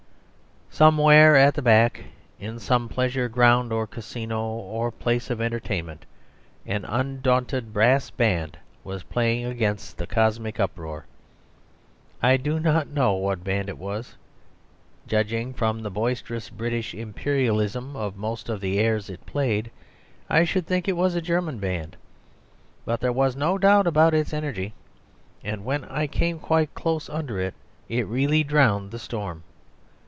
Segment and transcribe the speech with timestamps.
[0.73, 2.05] Somewhere at the back,
[2.39, 6.05] in some pleasure ground or casino or place of entertainment,
[6.65, 11.05] an undaunted brass band was playing against the cosmic uproar.
[12.23, 14.15] I do not know what band it was.
[15.07, 19.69] Judging from the boisterous British Imperialism of most of the airs it played,
[20.29, 21.97] I should think it was a German band.
[22.85, 24.73] But there was no doubt about its energy,
[25.43, 27.55] and when I came quite close under it
[27.89, 29.43] it really drowned the storm.